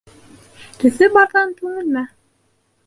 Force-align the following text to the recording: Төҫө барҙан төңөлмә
Төҫө 0.85 1.11
барҙан 1.19 1.55
төңөлмә 1.61 2.05